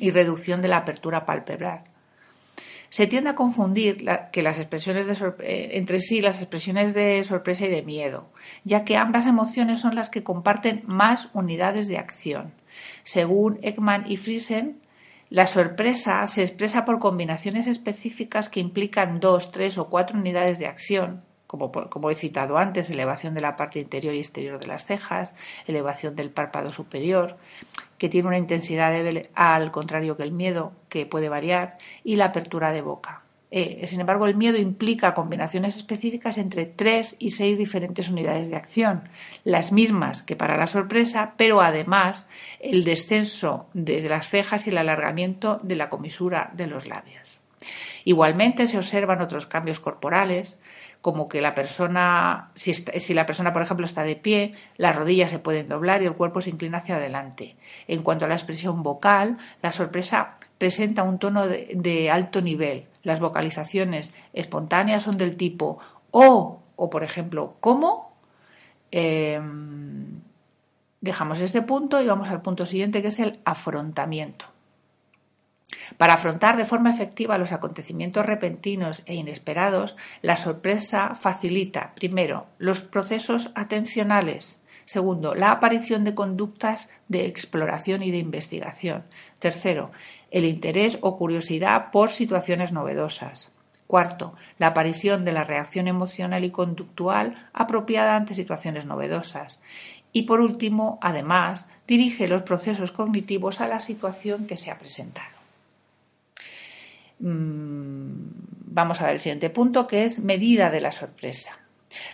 y 0.00 0.10
reducción 0.10 0.60
de 0.60 0.68
la 0.68 0.78
apertura 0.78 1.24
palpebral. 1.24 1.84
Se 2.88 3.06
tiende 3.06 3.30
a 3.30 3.34
confundir 3.36 4.04
que 4.32 4.42
las 4.42 4.58
expresiones 4.58 5.06
de 5.06 5.32
eh, 5.44 5.70
entre 5.74 6.00
sí 6.00 6.20
las 6.20 6.40
expresiones 6.40 6.94
de 6.94 7.22
sorpresa 7.22 7.66
y 7.66 7.70
de 7.70 7.82
miedo, 7.82 8.28
ya 8.64 8.84
que 8.84 8.96
ambas 8.96 9.26
emociones 9.26 9.80
son 9.80 9.94
las 9.94 10.10
que 10.10 10.24
comparten 10.24 10.82
más 10.86 11.28
unidades 11.32 11.86
de 11.86 11.98
acción. 11.98 12.52
Según 13.04 13.60
Ekman 13.62 14.10
y 14.10 14.16
Friesen, 14.16 14.80
la 15.30 15.46
sorpresa 15.46 16.26
se 16.26 16.42
expresa 16.42 16.84
por 16.84 16.98
combinaciones 16.98 17.68
específicas 17.68 18.48
que 18.48 18.58
implican 18.58 19.20
dos, 19.20 19.52
tres 19.52 19.78
o 19.78 19.88
cuatro 19.88 20.18
unidades 20.18 20.58
de 20.58 20.66
acción, 20.66 21.22
como, 21.46 22.10
he 22.10 22.14
citado 22.16 22.58
antes, 22.58 22.90
elevación 22.90 23.34
de 23.34 23.40
la 23.40 23.56
parte 23.56 23.78
interior 23.78 24.12
y 24.14 24.18
exterior 24.18 24.58
de 24.58 24.66
las 24.66 24.86
cejas, 24.86 25.34
elevación 25.68 26.16
del 26.16 26.30
párpado 26.30 26.72
superior, 26.72 27.36
que 27.96 28.08
tiene 28.08 28.26
una 28.26 28.38
intensidad 28.38 28.92
al 29.34 29.70
contrario 29.70 30.16
que 30.16 30.24
el 30.24 30.32
miedo, 30.32 30.72
que 30.88 31.06
puede 31.06 31.28
variar, 31.28 31.78
y 32.02 32.16
la 32.16 32.26
apertura 32.26 32.72
de 32.72 32.82
boca. 32.82 33.22
Eh, 33.50 33.84
sin 33.88 34.00
embargo, 34.00 34.26
el 34.26 34.36
miedo 34.36 34.58
implica 34.58 35.14
combinaciones 35.14 35.76
específicas 35.76 36.38
entre 36.38 36.66
tres 36.66 37.16
y 37.18 37.30
seis 37.30 37.58
diferentes 37.58 38.08
unidades 38.08 38.48
de 38.48 38.56
acción, 38.56 39.08
las 39.44 39.72
mismas 39.72 40.22
que 40.22 40.36
para 40.36 40.56
la 40.56 40.68
sorpresa, 40.68 41.34
pero 41.36 41.60
además 41.60 42.28
el 42.60 42.84
descenso 42.84 43.66
de 43.74 44.08
las 44.08 44.28
cejas 44.28 44.66
y 44.66 44.70
el 44.70 44.78
alargamiento 44.78 45.58
de 45.62 45.76
la 45.76 45.88
comisura 45.88 46.50
de 46.54 46.68
los 46.68 46.86
labios. 46.86 47.40
Igualmente 48.04 48.66
se 48.66 48.78
observan 48.78 49.20
otros 49.20 49.46
cambios 49.46 49.80
corporales, 49.80 50.56
como 51.00 51.28
que 51.28 51.40
la 51.40 51.54
persona, 51.54 52.50
si, 52.54 52.74
si, 52.74 53.14
la 53.14 53.26
persona, 53.26 53.52
por 53.52 53.62
ejemplo, 53.62 53.86
está 53.86 54.02
de 54.02 54.16
pie, 54.16 54.54
las 54.76 54.96
rodillas 54.96 55.30
se 55.30 55.38
pueden 55.38 55.68
doblar 55.68 56.02
y 56.02 56.06
el 56.06 56.14
cuerpo 56.14 56.40
se 56.40 56.50
inclina 56.50 56.78
hacia 56.78 56.96
adelante. 56.96 57.56
En 57.88 58.02
cuanto 58.02 58.26
a 58.26 58.28
la 58.28 58.34
expresión 58.34 58.82
vocal, 58.82 59.38
la 59.62 59.72
sorpresa 59.72 60.36
presenta 60.58 61.02
un 61.02 61.18
tono 61.18 61.46
de, 61.46 62.10
alto 62.10 62.42
nivel. 62.42 62.84
Las 63.02 63.20
vocalizaciones 63.20 64.14
espontáneas 64.32 65.02
son 65.02 65.16
del 65.16 65.36
tipo 65.36 65.78
o, 66.10 66.60
o 66.76 66.90
por 66.90 67.04
ejemplo, 67.04 67.56
¿cómo? 67.60 68.12
Em, 68.90 70.20
dejamos 71.00 71.40
este 71.40 71.62
punto 71.62 72.00
y 72.00 72.06
vamos 72.06 72.28
al 72.28 72.42
punto 72.42 72.66
siguiente 72.66 73.02
que 73.02 73.08
es 73.08 73.18
el 73.18 73.40
afrontamiento. 73.44 74.46
Para 75.96 76.14
afrontar 76.14 76.56
de 76.56 76.64
forma 76.64 76.90
efectiva 76.90 77.38
los 77.38 77.52
acontecimientos 77.52 78.26
repentinos 78.26 79.02
e 79.06 79.14
inesperados, 79.14 79.96
la 80.22 80.36
sorpresa 80.36 81.14
facilita, 81.14 81.92
primero, 81.94 82.46
los 82.58 82.80
procesos 82.82 83.50
atencionales, 83.54 84.62
Segundo, 84.90 85.36
la 85.36 85.52
aparición 85.52 86.02
de 86.02 86.16
conductas 86.16 86.90
de 87.06 87.26
exploración 87.26 88.02
y 88.02 88.10
de 88.10 88.16
investigación. 88.16 89.04
Tercero, 89.38 89.92
el 90.32 90.44
interés 90.44 90.98
o 91.00 91.16
curiosidad 91.16 91.92
por 91.92 92.10
situaciones 92.10 92.72
novedosas. 92.72 93.52
Cuarto, 93.86 94.34
la 94.58 94.66
aparición 94.66 95.24
de 95.24 95.30
la 95.30 95.44
reacción 95.44 95.86
emocional 95.86 96.42
y 96.42 96.50
conductual 96.50 97.48
apropiada 97.52 98.16
ante 98.16 98.34
situaciones 98.34 98.84
novedosas. 98.84 99.60
Y 100.12 100.22
por 100.22 100.40
último, 100.40 100.98
además, 101.00 101.70
dirige 101.86 102.26
los 102.26 102.42
procesos 102.42 102.90
cognitivos 102.90 103.60
a 103.60 103.68
la 103.68 103.78
situación 103.78 104.48
que 104.48 104.56
se 104.56 104.72
ha 104.72 104.78
presentado. 104.80 105.36
Mm, 107.20 108.26
vamos 108.72 109.00
a 109.00 109.04
ver 109.04 109.14
el 109.14 109.20
siguiente 109.20 109.50
punto, 109.50 109.86
que 109.86 110.04
es 110.04 110.18
medida 110.18 110.68
de 110.68 110.80
la 110.80 110.90
sorpresa. 110.90 111.59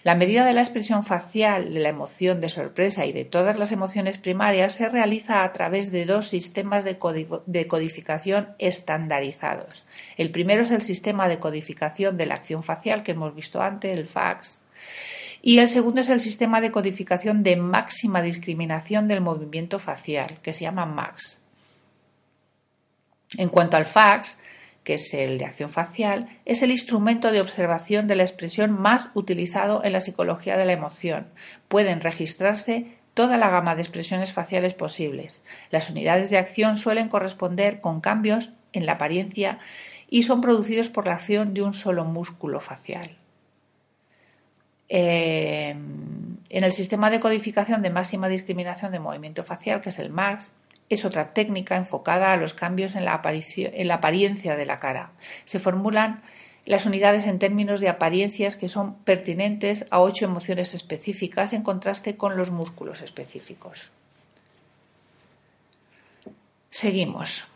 La 0.03 0.15
medida 0.15 0.45
de 0.45 0.55
la 0.55 0.63
expresión 0.63 1.05
facial 1.05 1.73
de 1.75 1.81
la 1.81 1.91
emoción 1.91 2.41
de 2.41 2.49
sorpresa 2.49 3.05
y 3.05 3.13
de 3.13 3.25
todas 3.25 3.59
las 3.59 3.73
emociones 3.73 4.19
primarias 4.19 4.75
se 4.75 4.89
realiza 4.89 5.45
a 5.45 5.53
través 5.53 5.91
de 5.91 6.07
dos 6.07 6.29
sistemas 6.29 6.85
de, 6.85 6.99
codificación 6.99 8.49
estandarizados. 8.59 9.85
El 10.17 10.31
primero 10.31 10.63
es 10.63 10.71
el 10.71 10.83
sistema 10.83 11.29
de 11.29 11.39
codificación 11.39 12.17
de 12.17 12.27
la 12.27 12.35
acción 12.35 12.63
facial 12.63 13.03
que 13.03 13.13
hemos 13.13 13.35
visto 13.35 13.61
antes, 13.61 13.97
el 13.97 14.07
FAX, 14.07 14.61
y 15.43 15.59
el 15.59 15.69
segundo 15.69 16.01
es 16.01 16.09
el 16.09 16.21
sistema 16.21 16.61
de 16.61 16.71
codificación 16.71 17.43
de 17.43 17.57
máxima 17.57 18.23
discriminación 18.23 19.07
del 19.09 19.21
movimiento 19.21 19.79
facial, 19.79 20.39
que 20.43 20.55
se 20.55 20.63
llama 20.63 20.87
MAX. 20.87 21.41
En 23.37 23.49
cuanto 23.49 23.77
al 23.77 23.87
FAX, 23.87 24.41
que 24.87 24.95
es 24.95 25.13
el 25.15 25.37
de 25.37 25.47
acción 25.47 25.69
facial, 25.69 26.29
es 26.45 26.63
el 26.63 26.71
instrumento 26.71 27.33
de 27.33 27.41
observación 27.41 28.07
de 28.07 28.15
la 28.15 28.23
expresión 28.23 28.71
más 28.71 29.09
utilizado 29.15 29.83
en 29.83 29.93
la 29.93 30.01
psicología 30.01 30.57
de 30.57 30.65
la 30.65 30.75
emoción. 30.75 31.27
Pueden 31.67 32.01
registrarse 32.01 32.97
toda 33.13 33.37
la 33.37 33.51
gama 33.51 33.75
de 33.75 33.83
expresiones 33.83 34.33
faciales 34.33 34.75
posibles. 34.75 35.43
Las 35.73 35.91
unidades 35.91 36.31
de 36.31 36.39
acción 36.39 36.77
suelen 36.77 37.09
corresponder 37.09 37.81
con 37.81 38.01
cambios 38.01 38.53
en 38.73 38.87
la 38.87 38.93
apariencia 38.93 39.59
y 40.09 40.23
son 40.23 40.41
producidos 40.41 40.89
por 40.89 41.09
la 41.09 41.15
acción 41.15 41.53
de 41.53 41.63
un 41.63 41.75
solo 41.75 42.05
músculo 42.05 42.61
facial. 42.61 43.17
en 44.89 46.39
el 46.49 46.73
sistema 46.73 47.11
de 47.11 47.19
codificación 47.19 47.83
de 47.83 47.91
máxima 47.91 48.29
discriminación 48.29 48.93
de 48.93 49.01
movimiento 49.01 49.43
facial, 49.43 49.81
que 49.81 49.89
es 49.89 49.99
el 49.99 50.11
MAX, 50.11 50.53
es 50.89 51.05
otra 51.05 51.33
técnica 51.33 51.77
enfocada 51.77 52.33
a 52.33 52.37
los 52.37 52.55
cambios 52.55 52.95
en 52.95 53.05
la, 53.05 53.15
apariencia 53.15 54.57
de 54.57 54.67
la 54.67 54.79
cara. 54.79 55.11
Se 55.45 55.59
formulan 55.59 56.23
las 56.65 56.87
unidades 56.87 57.27
en 57.27 57.39
términos 57.39 57.81
de 57.81 57.89
apariencias 57.89 58.57
que 58.57 58.69
son 58.69 58.97
pertinentes 59.05 59.87
a 59.91 60.01
ocho 60.01 60.25
emociones 60.25 60.75
específicas 60.75 61.53
en 61.53 61.63
contraste 61.63 62.17
con 62.17 62.37
los 62.37 62.51
músculos 62.51 63.03
específicos. 63.03 63.91
Seguimos. 66.71 67.49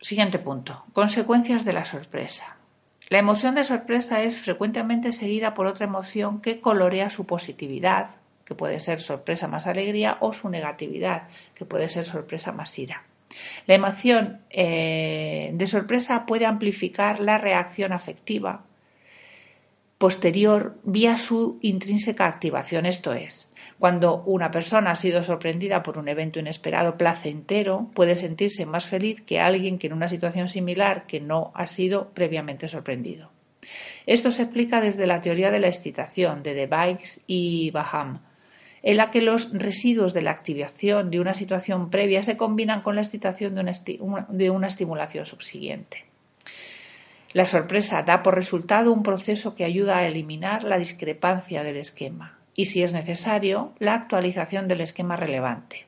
Siguiente 0.00 0.38
punto. 0.38 0.84
Consecuencias 0.92 1.64
de 1.64 1.72
la 1.72 1.84
sorpresa. 1.84 2.56
La 3.08 3.18
emoción 3.18 3.54
de 3.54 3.64
sorpresa 3.64 4.22
es 4.22 4.36
frecuentemente 4.36 5.12
seguida 5.12 5.54
por 5.54 5.66
otra 5.66 5.86
emoción 5.86 6.40
que 6.40 6.60
colorea 6.60 7.08
su 7.08 7.26
positividad, 7.26 8.10
que 8.48 8.54
puede 8.54 8.80
ser 8.80 8.98
sorpresa 9.02 9.46
más 9.46 9.66
alegría, 9.66 10.16
o 10.20 10.32
su 10.32 10.48
negatividad, 10.48 11.28
que 11.54 11.66
puede 11.66 11.90
ser 11.90 12.06
sorpresa 12.06 12.50
más 12.50 12.78
ira. 12.78 13.02
La 13.66 13.74
emoción 13.74 14.40
eh, 14.48 15.50
de 15.52 15.66
sorpresa 15.66 16.24
puede 16.24 16.46
amplificar 16.46 17.20
la 17.20 17.36
reacción 17.36 17.92
afectiva 17.92 18.64
posterior 19.98 20.76
vía 20.84 21.18
su 21.18 21.58
intrínseca 21.60 22.26
activación, 22.26 22.86
esto 22.86 23.12
es, 23.12 23.50
cuando 23.78 24.22
una 24.22 24.50
persona 24.50 24.92
ha 24.92 24.96
sido 24.96 25.22
sorprendida 25.24 25.82
por 25.82 25.98
un 25.98 26.08
evento 26.08 26.38
inesperado 26.38 26.96
placentero, 26.96 27.90
puede 27.94 28.16
sentirse 28.16 28.64
más 28.64 28.86
feliz 28.86 29.20
que 29.20 29.40
alguien 29.40 29.78
que 29.78 29.88
en 29.88 29.92
una 29.92 30.08
situación 30.08 30.48
similar 30.48 31.06
que 31.06 31.20
no 31.20 31.50
ha 31.54 31.66
sido 31.66 32.10
previamente 32.14 32.68
sorprendido. 32.68 33.30
Esto 34.06 34.30
se 34.30 34.42
explica 34.42 34.80
desde 34.80 35.06
la 35.06 35.20
teoría 35.20 35.50
de 35.50 35.60
la 35.60 35.68
excitación 35.68 36.42
de 36.42 36.54
De 36.54 36.66
Bikes 36.66 37.20
y 37.26 37.70
Baham, 37.72 38.20
en 38.82 38.96
la 38.96 39.10
que 39.10 39.22
los 39.22 39.52
residuos 39.52 40.14
de 40.14 40.22
la 40.22 40.30
activación 40.30 41.10
de 41.10 41.20
una 41.20 41.34
situación 41.34 41.90
previa 41.90 42.22
se 42.22 42.36
combinan 42.36 42.82
con 42.82 42.94
la 42.94 43.02
excitación 43.02 43.54
de 43.54 43.60
una, 43.60 44.26
de 44.28 44.50
una 44.50 44.66
estimulación 44.66 45.26
subsiguiente. 45.26 46.04
La 47.32 47.44
sorpresa 47.44 48.02
da 48.02 48.22
por 48.22 48.34
resultado 48.34 48.92
un 48.92 49.02
proceso 49.02 49.54
que 49.54 49.64
ayuda 49.64 49.98
a 49.98 50.06
eliminar 50.06 50.64
la 50.64 50.78
discrepancia 50.78 51.62
del 51.62 51.76
esquema 51.76 52.38
y, 52.54 52.66
si 52.66 52.82
es 52.82 52.92
necesario, 52.92 53.74
la 53.78 53.94
actualización 53.94 54.66
del 54.66 54.80
esquema 54.80 55.16
relevante. 55.16 55.86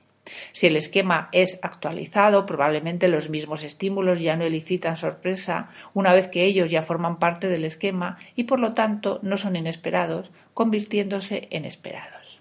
Si 0.52 0.66
el 0.66 0.76
esquema 0.76 1.28
es 1.32 1.58
actualizado, 1.62 2.46
probablemente 2.46 3.08
los 3.08 3.30
mismos 3.30 3.64
estímulos 3.64 4.20
ya 4.20 4.36
no 4.36 4.44
elicitan 4.44 4.96
sorpresa 4.96 5.70
una 5.94 6.12
vez 6.12 6.28
que 6.28 6.44
ellos 6.44 6.70
ya 6.70 6.82
forman 6.82 7.18
parte 7.18 7.48
del 7.48 7.64
esquema 7.64 8.18
y 8.36 8.44
por 8.44 8.60
lo 8.60 8.74
tanto 8.74 9.18
no 9.22 9.36
son 9.36 9.56
inesperados, 9.56 10.30
convirtiéndose 10.54 11.48
en 11.50 11.64
esperados. 11.64 12.39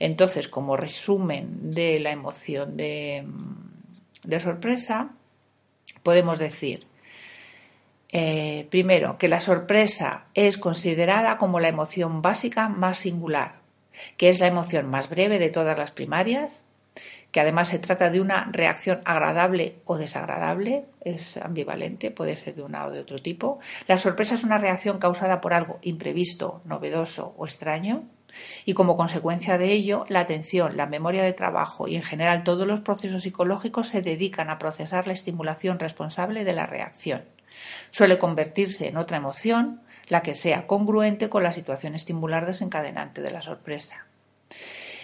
Entonces, 0.00 0.48
como 0.48 0.78
resumen 0.78 1.70
de 1.70 2.00
la 2.00 2.10
emoción 2.10 2.76
de, 2.76 3.24
sorpresa, 4.40 5.10
podemos 6.02 6.38
decir 6.38 6.86
eh, 8.08 8.66
primero, 8.70 9.18
que 9.18 9.28
la 9.28 9.40
sorpresa 9.40 10.24
es 10.34 10.56
considerada 10.56 11.36
como 11.36 11.60
la 11.60 11.68
emoción 11.68 12.22
básica 12.22 12.68
más 12.68 13.00
singular, 13.00 13.60
que 14.16 14.30
es 14.30 14.40
la 14.40 14.48
emoción 14.48 14.88
más 14.88 15.08
breve 15.08 15.38
de 15.38 15.50
todas 15.50 15.78
las 15.78 15.92
primarias, 15.92 16.64
que 17.30 17.40
además 17.40 17.68
se 17.68 17.78
trata 17.78 18.10
de 18.10 18.20
una 18.20 18.48
reacción 18.50 19.00
agradable 19.04 19.76
o 19.84 19.98
desagradable, 19.98 20.86
es 21.02 21.36
ambivalente, 21.36 22.10
puede 22.10 22.36
ser 22.36 22.56
de 22.56 22.62
una 22.62 22.86
o 22.86 22.90
de 22.90 23.00
otro 23.00 23.20
tipo. 23.20 23.60
La 23.86 23.98
sorpresa 23.98 24.34
es 24.34 24.44
una 24.44 24.58
reacción 24.58 24.98
causada 24.98 25.40
por 25.40 25.52
algo 25.52 25.78
imprevisto, 25.82 26.62
novedoso 26.64 27.34
o 27.36 27.44
extraño, 27.44 28.08
y 28.64 28.74
como 28.74 28.96
consecuencia 28.96 29.58
de 29.58 29.72
ello, 29.72 30.04
la 30.08 30.20
atención, 30.20 30.76
la 30.76 30.86
memoria 30.86 31.22
de 31.22 31.32
trabajo 31.32 31.88
y 31.88 31.96
en 31.96 32.02
general 32.02 32.44
todos 32.44 32.66
los 32.66 32.80
procesos 32.80 33.22
psicológicos 33.22 33.88
se 33.88 34.02
dedican 34.02 34.50
a 34.50 34.58
procesar 34.58 35.06
la 35.06 35.12
estimulación 35.12 35.78
responsable 35.78 36.44
de 36.44 36.52
la 36.52 36.66
reacción. 36.66 37.22
Suele 37.90 38.18
convertirse 38.18 38.88
en 38.88 38.96
otra 38.96 39.16
emoción, 39.16 39.80
la 40.08 40.22
que 40.22 40.34
sea 40.34 40.66
congruente 40.66 41.28
con 41.28 41.42
la 41.42 41.52
situación 41.52 41.94
estimular 41.94 42.46
desencadenante 42.46 43.22
de 43.22 43.30
la 43.30 43.42
sorpresa. 43.42 44.06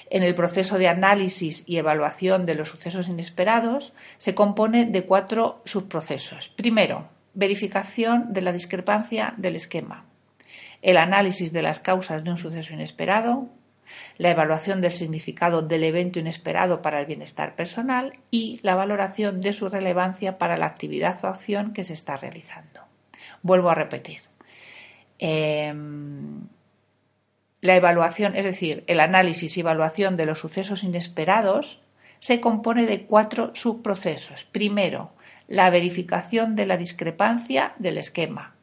En 0.09 0.23
el 0.23 0.35
proceso 0.35 0.79
de 0.79 0.89
análisis 0.89 1.65
y 1.67 1.79
evaluación 1.79 2.47
de 2.47 2.55
los 2.55 2.69
sucesos 2.69 3.09
inesperados 3.09 3.93
se 4.19 4.35
compone 4.35 4.87
de 4.87 5.05
cuatro 5.05 5.63
subprocesos. 5.65 6.49
Primero, 6.49 7.09
verificación 7.35 8.33
de 8.33 8.43
la 8.43 8.53
discrepancia 8.53 9.35
del 9.37 9.57
esquema, 9.57 10.05
el 10.83 10.97
análisis 10.97 11.53
de 11.53 11.63
las 11.63 11.81
causas 11.81 12.25
de 12.25 12.31
un 12.31 12.39
suceso 12.39 12.75
inesperado, 12.75 13.49
la 14.19 14.31
evaluación 14.31 14.81
del 14.81 14.93
significado 14.93 15.63
del 15.63 15.85
evento 15.85 16.19
inesperado 16.19 16.83
para 16.83 17.01
el 17.01 17.07
bienestar 17.07 17.55
personal 17.55 18.13
y 18.31 18.61
la 18.63 18.75
valoración 18.75 19.41
de 19.41 19.53
su 19.53 19.69
relevancia 19.69 20.39
para 20.39 20.57
la 20.57 20.67
actividad 20.67 21.25
o 21.25 21.29
acción 21.29 21.73
que 21.73 21.85
se 21.85 21.95
está 21.95 22.17
realizando. 22.17 22.81
Vuelvo 23.43 23.71
a 23.71 23.75
repetir. 23.75 24.21
Em, 25.19 26.49
la 27.61 27.77
evaluación, 27.77 28.37
es 28.37 28.45
decir, 28.45 28.85
el 28.87 29.01
análisis 29.01 29.57
y 29.57 29.61
evaluación 29.61 30.17
de 30.17 30.27
los 30.27 30.39
sucesos 30.39 30.85
inesperados, 30.85 31.81
se 32.21 32.41
compone 32.41 32.87
de 32.87 33.07
cuatro 33.07 33.53
subprocesos. 33.55 34.45
Primero, 34.45 35.13
la 35.49 35.71
verificación 35.71 36.57
de 36.57 36.67
la 36.67 36.77
discrepancia 36.77 37.75
del 37.79 37.99
esquema. 37.99 38.56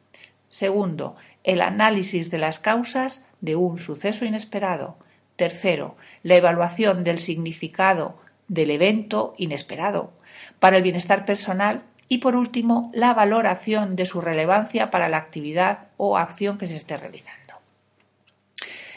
Segundo, 0.54 1.16
el 1.42 1.60
análisis 1.60 2.30
de 2.30 2.38
las 2.38 2.60
causas 2.60 3.26
de 3.40 3.56
un 3.56 3.80
suceso 3.80 4.24
inesperado. 4.24 4.96
Tercero, 5.34 5.96
la 6.22 6.36
evaluación 6.36 7.02
del 7.02 7.18
significado 7.18 8.20
del 8.46 8.70
evento 8.70 9.34
inesperado 9.36 10.12
para 10.60 10.76
el 10.76 10.84
bienestar 10.84 11.26
personal 11.26 11.82
y 12.08 12.18
por 12.18 12.36
último, 12.36 12.92
la 12.94 13.14
valoración 13.14 13.96
de 13.96 14.06
su 14.06 14.20
relevancia 14.20 14.92
para 14.92 15.08
la 15.08 15.16
actividad 15.16 15.88
o 15.96 16.16
acción 16.16 16.56
que 16.56 16.68
se 16.68 16.76
esté 16.76 16.96
realizando. 16.96 17.54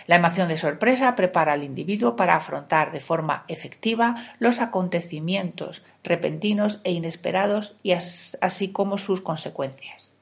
La 0.05 0.17
emoción 0.17 0.49
de 0.49 0.57
sorpresa 0.57 1.15
prepara 1.15 1.53
al 1.53 1.63
individuo 1.63 2.15
para 2.15 2.35
afrontar 2.35 2.91
de 2.91 2.99
forma 2.99 3.45
efectiva 3.47 4.35
los 4.37 4.61
acontecimientos 4.61 5.83
repentinos 6.03 6.81
e 6.83 6.91
inesperados 6.91 7.75
y 7.81 7.93
así 7.93 8.71
como 8.71 8.99
sus 8.99 9.21
consecuencias. 9.21 10.13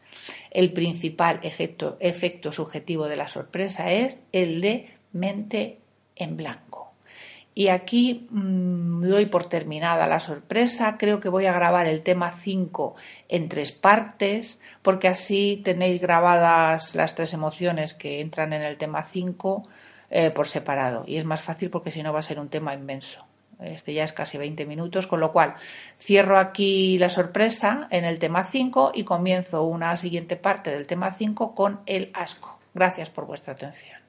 El 0.55 0.71
principal 0.71 1.41
efecto, 1.43 1.97
efecto 1.99 2.53
subjetivo 2.53 3.09
de 3.09 3.17
la 3.17 3.27
sorpresa 3.27 3.91
es 3.91 4.17
el 4.31 4.61
de 4.61 4.89
mente 5.11 5.79
en 6.15 6.37
blanco. 6.37 6.93
Y 7.53 7.67
aquí 7.67 8.25
mm, 8.29 9.01
doy 9.01 9.25
por 9.25 9.49
terminada 9.49 10.07
la 10.07 10.21
sorpresa. 10.21 10.95
Creo 10.97 11.19
que 11.19 11.27
voy 11.27 11.45
a 11.45 11.51
grabar 11.51 11.87
el 11.87 12.03
tema 12.03 12.31
5 12.31 12.95
en 13.27 13.49
tres 13.49 13.73
partes, 13.73 14.61
porque 14.81 15.09
así 15.09 15.61
tenéis 15.61 15.99
grabadas 16.01 16.95
las 16.95 17.15
tres 17.15 17.33
emociones 17.33 17.93
que 17.93 18.21
entran 18.21 18.53
en 18.53 18.61
el 18.61 18.77
tema 18.77 19.03
5 19.03 19.67
eh, 20.09 20.31
por 20.31 20.47
separado. 20.47 21.03
Y 21.05 21.17
es 21.17 21.25
más 21.25 21.41
fácil 21.41 21.69
porque 21.69 21.91
si 21.91 22.01
no 22.01 22.13
va 22.13 22.19
a 22.19 22.23
ser 22.23 22.39
un 22.39 22.47
tema 22.47 22.73
inmenso. 22.73 23.25
Este 23.59 23.93
ya 23.93 24.03
es 24.03 24.13
casi 24.13 24.37
20 24.37 24.65
minutos, 24.65 25.07
con 25.07 25.19
lo 25.19 25.31
cual 25.31 25.55
cierro 25.99 26.37
aquí 26.37 26.97
la 26.97 27.09
sorpresa 27.09 27.87
en 27.89 28.05
el 28.05 28.19
tema 28.19 28.43
5 28.43 28.91
y 28.93 29.03
comienzo 29.03 29.63
una 29.63 29.95
siguiente 29.97 30.35
parte 30.35 30.71
del 30.71 30.87
tema 30.87 31.13
5 31.13 31.55
con 31.55 31.79
el 31.85 32.11
asco. 32.13 32.59
Gracias 32.73 33.09
por 33.09 33.25
vuestra 33.25 33.53
atención. 33.53 34.04